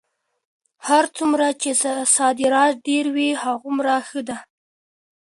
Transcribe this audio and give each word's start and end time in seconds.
هر 0.87 1.05
څومره 1.17 1.47
چې 1.61 1.69
صادرات 2.17 2.73
ډېر 2.87 3.05
وي 3.15 3.29
هغومره 3.43 3.95
ښه 4.07 4.21
ده. 4.27 4.37